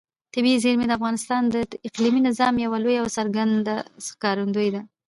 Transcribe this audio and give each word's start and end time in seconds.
طبیعي 0.33 0.57
زیرمې 0.63 0.85
د 0.87 0.91
افغانستان 0.99 1.41
د 1.49 1.55
اقلیمي 1.87 2.21
نظام 2.27 2.53
یوه 2.65 2.77
لویه 2.83 3.01
او 3.03 3.07
څرګنده 3.17 3.75
ښکارندوی 4.07 4.69
ده. 4.75 4.81